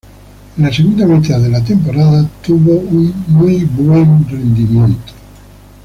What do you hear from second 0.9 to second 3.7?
mitad de la temporada tuvo un muy